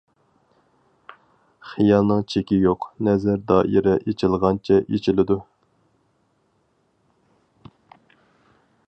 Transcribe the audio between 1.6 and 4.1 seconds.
خىيالنىڭ چېكى يوق، نەزەر دائىرە